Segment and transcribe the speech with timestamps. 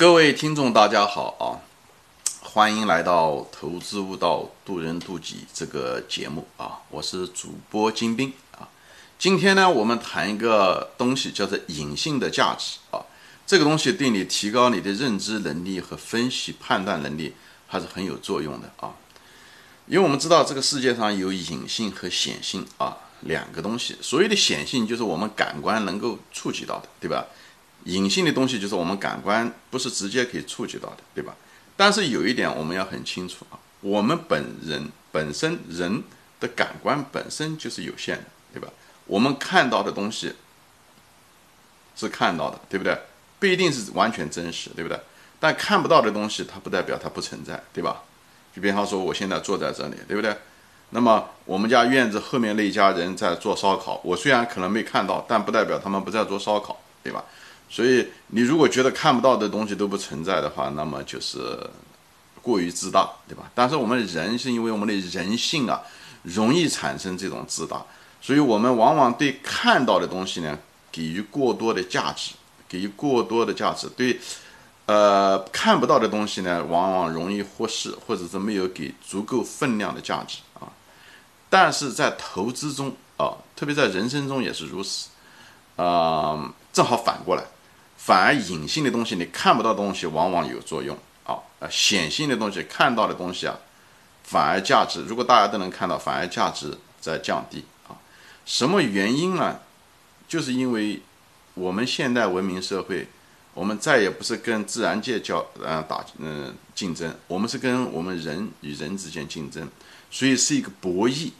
[0.00, 1.60] 各位听众，大家好啊！
[2.40, 6.80] 欢迎来到《投资悟道，渡人渡己》这个节目啊！
[6.88, 8.66] 我是主播金兵啊。
[9.18, 13.04] 今天呢，我们谈一个东西，叫做隐性的价值啊。
[13.46, 17.34] 这个东西对你提高你的认知能力和分析判断能力
[17.68, 18.94] 还是很有作用的啊。
[19.86, 23.98] 因为我们知道这个世界上有隐性和显性啊两个东西。
[24.00, 27.26] 所谓的显性，就是我们感官能够触及到的，对吧？
[27.84, 31.34] 隐性的东西就是我们感官不是直接可以触及到的，对吧？
[31.76, 36.02] 但是有一点我们要很清楚啊，我们本人本身人
[36.38, 38.68] 的感官本身就是有限的，对吧？
[39.06, 40.34] 我们看到的东西
[41.96, 42.98] 是看到的，对不对？
[43.38, 45.00] 不一定是完全真实，对不对？
[45.38, 48.02] 但看不到的东西，它不代表它不存在，对吧？
[48.54, 50.36] 就比方说我现在坐在这里，对不对？
[50.90, 57.24] 那么我们家院子后面那一家人在做烧烤，我虽然可能没看到，但不代表他们不在做烧烤，对吧？
[57.72, 61.38] 所以，你如果觉得看不到的东西都不存在的话，那么就是
[62.42, 63.48] 过于自大，对吧？
[63.54, 65.80] 但是我们人是因为我们的人性啊，
[66.24, 67.80] 容易产生这种自大，
[68.20, 70.58] 所以我们往往对看到的东西呢，
[70.90, 72.32] 给予过多的价值，
[72.68, 74.18] 给予过多的价值；对，
[74.86, 80.66] 呃，看不到的东西呢，往往容易忽视，或者是没有给足够分量的价值啊。
[81.48, 85.10] 但是在投资中啊，特别在人生中也是如此，
[85.76, 87.44] 啊，正好反过来。
[88.02, 91.36] 反而隐性的东西，你看不到东西，往往有作用啊。
[91.58, 93.58] 呃，显性的东西，看到的东西啊，
[94.24, 95.02] 反而价值。
[95.02, 98.00] 如果大家都能看到，反而价值在降低啊。
[98.46, 99.60] 什么原因呢？
[100.26, 101.02] 就是因为
[101.52, 103.06] 我们现代文明社会，
[103.52, 109.68] 我们再也不是跟自然界交呃打嗯竞争，我们是跟我们人与人之间竞争，
[110.10, 111.32] 所以是一个博弈。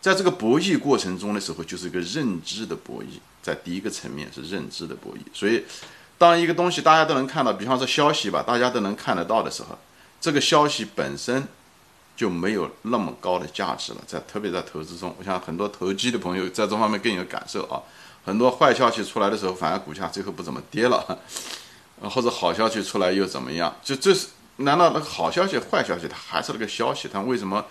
[0.00, 3.20] 在这个博弈过程中的时候，就是一个认知的博弈。
[3.42, 5.62] 在第一个层面是认知的博弈，所以。
[6.18, 9.78] 当一个东西大家都能看到，比方说消息吧，大家都能看得到的时候，
[10.20, 11.46] 这个消息本身
[12.16, 13.98] 就没有那么高的价值了。
[14.04, 17.80] 在特别在投资中，我想很多投机的朋友在这方面更有感受啊。
[18.24, 21.18] 很多坏消息出来的时候，反而股价最后不怎么跌了，
[22.02, 23.72] 或者好消息出来又怎么样？
[23.84, 24.26] 就这是
[24.56, 27.08] 难道那个好消息、坏消息它还是那个消息？
[27.10, 27.64] 它为什么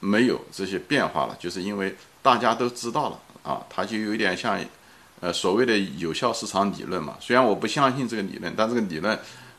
[0.00, 1.36] 没有这些变化了？
[1.38, 4.58] 就是因为大家都知道了啊，它就有点像。
[5.22, 9.16] 呃，所谓的有效市场理论嘛，虽然我不相信这个理论，但这个理论，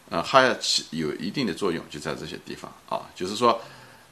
[0.09, 3.07] 呃，还起有一定的作用，就在这些地方啊。
[3.15, 3.61] 就是说，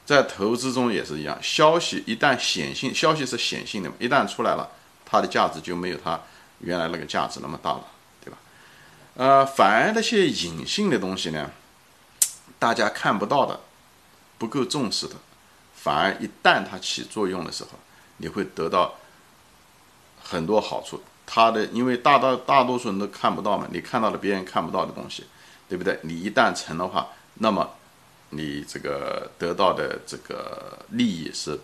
[0.06, 4.66] 在投资中也是一样，消息一旦显性，消息是显性的嘛，一旦出来了，
[5.04, 6.18] 它的价值就没有它
[6.60, 7.84] 原来那个价值那么大了，
[8.24, 8.38] 对吧？
[9.16, 11.50] 呃，反而那些隐性的东西呢，
[12.58, 13.60] 大家看不到的，
[14.38, 15.16] 不够重视的，
[15.74, 17.72] 反而一旦它起作用的时候，
[18.16, 18.94] 你会得到
[20.22, 21.02] 很多好处。
[21.34, 25.24] 它的，因为大大大多数人都看不到嘛，你看到了别人看不到的东西，
[25.66, 25.98] 对不对？
[26.02, 27.70] 你一旦成的话，那么
[28.28, 31.58] 你这个得到的这个利益是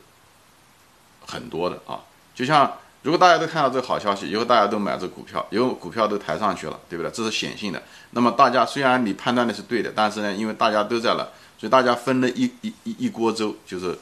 [1.27, 2.01] 很多的啊。
[2.35, 7.13] 就像如果大家都看到这个好消息，以后大家都买这股票，以后股票都抬上去了，对不对？
[7.13, 7.83] 这是显性的。
[8.13, 13.99] 那么大家虽然你判断的是对的，但是呢，因为大家都在了，所以大家分了一一一一锅粥，就是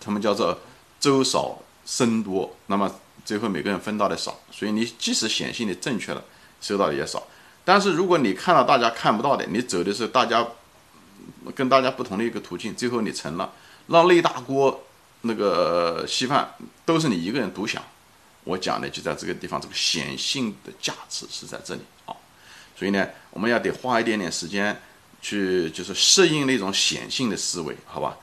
[0.00, 0.58] 他们叫做
[0.98, 2.56] 粥少僧多。
[2.66, 2.90] 那么。
[3.26, 6.24] 最后每个人分到的少，所以你即使显性的正确了，
[6.60, 7.26] 收到的也少。
[7.64, 10.46] 但是如果你看到大家看不到的，你走的是大家
[11.52, 13.52] 跟大家不同的一个途径，最后你成了，
[13.88, 14.84] 让那大锅
[15.22, 16.54] 那个稀饭
[16.84, 17.82] 都是你一个人独享。
[18.44, 22.14] 我讲的就在这个地方，这个显性的价值是在这里啊。
[22.78, 24.80] 所以呢，我们要得花一点点时间
[25.20, 28.16] 去，就是适应那种显性的思维，好吧？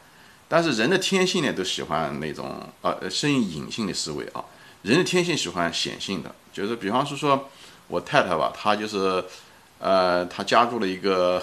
[0.48, 4.42] 但是人的天性呢，都喜欢那种呃适应隐性的思维啊。
[4.84, 7.50] 人的天性喜欢显性的，就是比方说说
[7.88, 9.24] 我太太吧，她就是，
[9.80, 11.42] 呃，她加入了一个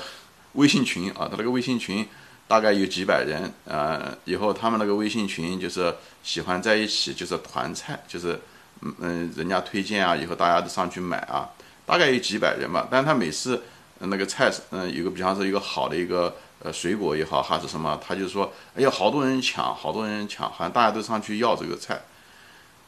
[0.53, 2.06] 微信群啊，她那个微信群
[2.47, 8.39] 大概有几百人，呃，以后他们那个微信群就是喜欢在一起，就是团菜，就是
[8.83, 11.49] 嗯嗯，人家推荐啊，以后大家都上去买啊，
[11.87, 12.87] 大概有几百人吧。
[12.91, 13.62] 但是他每次
[14.01, 21.98] 那个菜，嗯，有个比方说一个好的一个呃水果也好，还是什么，他就说，哎呀，好多人抢，好多人抢，好像大家都上去要这个菜。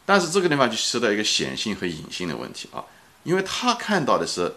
[0.04, 2.84] 但是这个地方就涉及到一个显性和隐性的问题啊，
[3.22, 4.52] 因为他看到的是，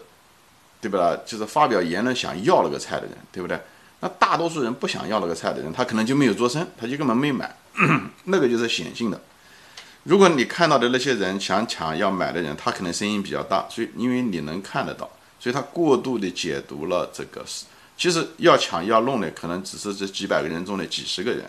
[0.80, 1.16] 对吧？
[1.24, 3.58] 就是发表言论想要那个菜的人，对不对？
[4.00, 7.56] 那大多数人不想要那个菜的人，他可能就没有做声，他就根本没买，
[8.24, 9.20] 那个就是显性的。
[10.02, 15.08] 如果你看到的那些人想抢要买的人，他可能声音比较大，所以因为你能看得到，
[15.38, 17.64] 所以他过度的解读了这个是，
[17.96, 21.48] 其实要抢要弄的可能只是这几百个人中的几十个人。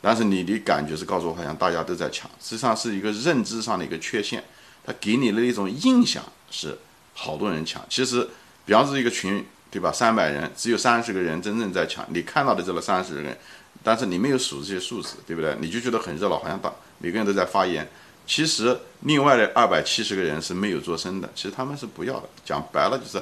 [0.00, 4.44] 但是你的感觉是告诉我，好像大家都在抢，实际上是一个认知上的一个缺陷。
[4.84, 6.78] 他给你的一种印象是
[7.12, 8.28] 好多人抢，其实，
[8.64, 9.90] 比方说一个群，对吧？
[9.90, 13.36] 三百人只有三十个人真正在抢，你看到的这个三十个人，
[13.82, 15.56] 但是你没有数这些数字，对不对？
[15.60, 17.88] 你就觉得很热闹，好像大每个人都在发言。
[18.28, 22.28] 其实另外的二百七十个人是没有做声的，其实他们是不要的。
[22.44, 23.20] 讲白了就是，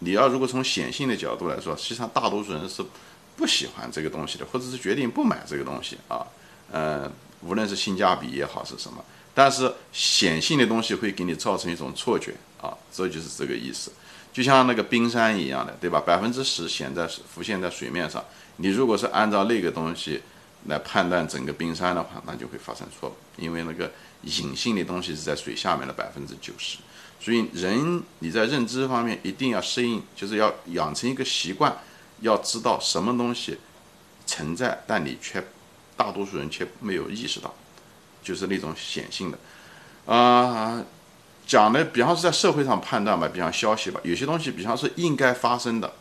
[0.00, 2.84] 你要如果从显性的角度来说，实际上大多数人是
[3.36, 6.26] 不喜欢这个东西的，或者是决定不买这个东西啊。
[6.70, 7.10] 呃，
[7.42, 9.04] 无论是性价比也好是什么，
[9.34, 13.92] 但是显性的东西会给你造成一种错觉啊，这就是这个意思。
[14.32, 16.00] 就像那个冰山一样的，对吧？
[16.00, 18.24] 百分之十显在浮现在水面上，
[18.56, 20.22] 你如果是按照那个东西
[20.66, 23.90] 来判断整个冰山的话，那就会发生错误，因为那个。
[24.22, 26.78] 隐性的东西是在水下面的百分之九十，
[27.20, 31.76] 所以人你在认知方面一定要适应，就是要养成一个习惯，
[32.20, 33.58] 要知道什么东西
[34.26, 35.44] 存在，但你却
[35.96, 37.54] 大多数人却没有意识到，
[38.22, 39.38] 就是那种显性的。
[40.12, 40.84] 啊，
[41.46, 45.92] 讲的比方是在社会上判断吧，比方消息吧，有些东西比方是应该发生的，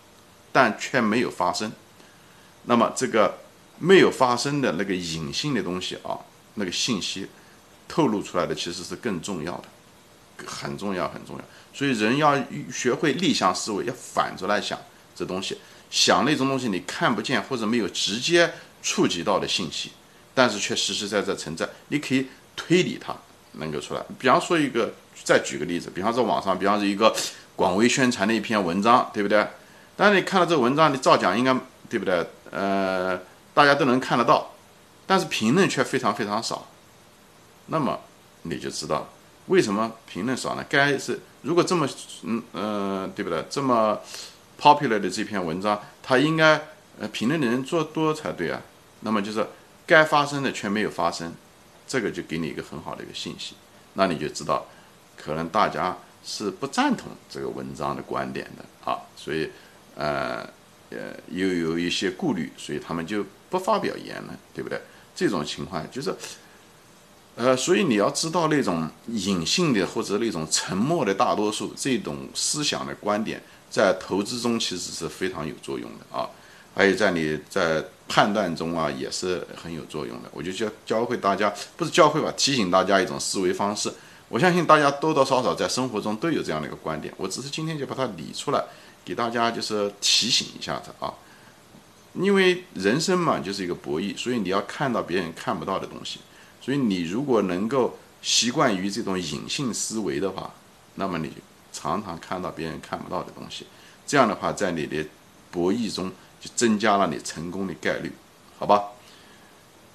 [0.51, 1.71] 但却没有发生，
[2.65, 3.39] 那么这个
[3.79, 6.19] 没有发生的那个隐性的东西啊，
[6.55, 7.27] 那个信息。
[7.87, 9.65] 透露出来的其实是更重要的，
[10.43, 11.43] 很重要，很重要。
[11.71, 12.35] 所以人要
[12.73, 14.79] 学会逆向思维，要反着来想
[15.15, 15.59] 这东西，
[15.95, 18.51] 想那种东西你看不见或者没有直接
[18.83, 19.91] 触及到的信息，
[20.33, 21.65] 但是却实实在在存在。
[21.87, 23.15] 你可以推理它
[23.53, 24.03] 能够出来。
[24.19, 24.93] 比方说一个，
[25.23, 27.15] 再举个例子，比方说网上，比方说一个
[27.55, 29.47] 广为宣传的一篇文章，对不对？
[29.95, 31.55] 但是你看到这个文章，你照讲应该
[31.89, 32.27] 对不对？
[32.51, 33.17] 呃，
[33.53, 34.51] 大家都能看得到，
[35.07, 36.67] 但是评论却非常非常少。
[37.67, 37.97] 那么
[38.41, 39.07] 你就知道
[39.45, 40.65] 为什么评论少呢？
[40.67, 41.87] 该是如果这么
[42.23, 43.45] 嗯呃对不对？
[43.49, 43.97] 这么
[44.59, 46.61] popular 的这篇文章，它应该
[46.99, 48.61] 呃评论的人做多才对啊。
[49.01, 49.45] 那么就是
[49.85, 51.33] 该发生的却没有发生，
[51.87, 53.55] 这个就给你一个很好的一个信息。
[53.93, 54.65] 那你就知道，
[55.17, 58.99] 可能大家是不赞同这个文章的观点的啊。
[59.15, 59.49] 所以
[59.95, 60.47] 呃
[60.89, 64.81] 呃又有一些顾虑，所以他们就不发表言论，对不对？
[65.15, 66.15] 这种情况就是。
[67.37, 73.43] 呃，所以你要知道那种隐性的或者那种沉默的大多数这种思想的观点，
[73.75, 76.29] 在投资中其实是非常有作用的啊，
[76.73, 80.29] 还有在你在判断中啊也是很有作用的。
[80.31, 83.91] 我就教教会大家，不是教会吧，提醒大家一种思维方式。
[84.29, 88.63] 我相信大家多多少少在生活中都有这样的一个观点，我只是今天就把它理出来，
[89.03, 91.13] 给大家就是提醒一下子啊。
[92.13, 96.21] 因为人生嘛就是一个博弈，所以你要看到别人看不到的东西。
[96.61, 100.49] 所以你如果能够习惯于这种隐性思维的话，
[100.95, 101.29] 那么你
[101.75, 103.67] 常常看到别人看不到的东西，
[104.07, 105.05] 这样的话在你的
[105.51, 108.09] 博弈中就增加了你成功的概率，
[108.57, 108.85] 好吧？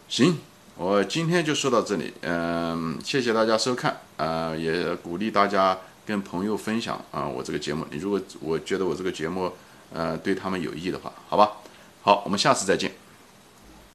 [0.08, 0.38] 行，
[0.76, 7.86] 我今天就说到这里，嗯，谢谢大家收看，啊，也鼓励大家跟朋友分享啊我这个节目。
[7.90, 9.50] 你如果我觉得我这个节目
[9.92, 11.52] 呃对他们有益的话，好吧？
[12.02, 12.99] 好，我们下次再见。